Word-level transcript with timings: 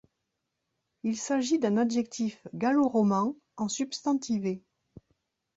Il 1.03 1.15
s'agit 1.15 1.59
d'un 1.59 1.77
adjectif 1.77 2.47
gallo-roman 2.55 3.35
en 3.55 3.67
substantivé. 3.69 4.63